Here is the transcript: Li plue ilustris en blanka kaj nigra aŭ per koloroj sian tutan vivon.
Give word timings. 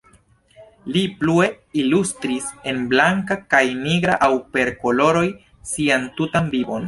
Li 0.93 1.01
plue 1.19 1.45
ilustris 1.81 2.47
en 2.71 2.81
blanka 2.93 3.37
kaj 3.53 3.61
nigra 3.83 4.17
aŭ 4.29 4.33
per 4.57 4.75
koloroj 4.87 5.25
sian 5.73 6.11
tutan 6.19 6.51
vivon. 6.57 6.79